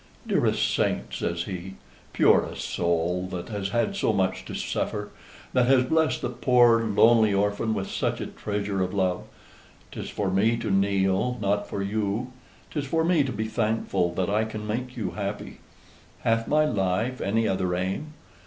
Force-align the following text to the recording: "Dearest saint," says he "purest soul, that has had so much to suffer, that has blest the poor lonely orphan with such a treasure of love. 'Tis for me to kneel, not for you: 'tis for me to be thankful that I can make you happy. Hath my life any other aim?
"Dearest 0.25 0.73
saint," 0.73 1.13
says 1.13 1.43
he 1.43 1.75
"purest 2.11 2.67
soul, 2.67 3.27
that 3.27 3.49
has 3.49 3.69
had 3.69 3.95
so 3.95 4.11
much 4.11 4.43
to 4.45 4.55
suffer, 4.55 5.11
that 5.53 5.67
has 5.67 5.83
blest 5.83 6.23
the 6.23 6.29
poor 6.31 6.83
lonely 6.83 7.31
orphan 7.35 7.75
with 7.75 7.87
such 7.91 8.19
a 8.19 8.25
treasure 8.25 8.81
of 8.81 8.95
love. 8.95 9.21
'Tis 9.91 10.09
for 10.09 10.31
me 10.31 10.57
to 10.57 10.71
kneel, 10.71 11.37
not 11.39 11.67
for 11.69 11.83
you: 11.83 12.33
'tis 12.71 12.85
for 12.87 13.03
me 13.03 13.23
to 13.23 13.31
be 13.31 13.45
thankful 13.45 14.11
that 14.15 14.27
I 14.27 14.43
can 14.43 14.65
make 14.65 14.97
you 14.97 15.11
happy. 15.11 15.59
Hath 16.21 16.47
my 16.47 16.65
life 16.65 17.21
any 17.21 17.47
other 17.47 17.75
aim? 17.75 18.15